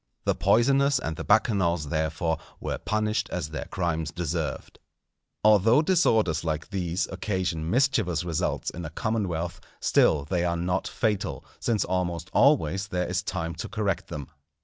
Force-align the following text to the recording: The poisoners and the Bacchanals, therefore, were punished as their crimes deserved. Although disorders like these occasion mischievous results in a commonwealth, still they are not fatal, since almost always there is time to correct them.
The 0.25 0.33
poisoners 0.33 0.97
and 0.99 1.15
the 1.15 1.23
Bacchanals, 1.23 1.89
therefore, 1.89 2.39
were 2.59 2.79
punished 2.79 3.29
as 3.29 3.49
their 3.49 3.65
crimes 3.65 4.09
deserved. 4.11 4.79
Although 5.43 5.83
disorders 5.83 6.43
like 6.43 6.71
these 6.71 7.07
occasion 7.11 7.69
mischievous 7.69 8.23
results 8.23 8.71
in 8.71 8.83
a 8.83 8.89
commonwealth, 8.89 9.61
still 9.79 10.25
they 10.25 10.43
are 10.43 10.57
not 10.57 10.87
fatal, 10.87 11.45
since 11.59 11.85
almost 11.85 12.31
always 12.33 12.87
there 12.87 13.05
is 13.05 13.21
time 13.21 13.53
to 13.53 13.69
correct 13.69 14.07
them. 14.07 14.27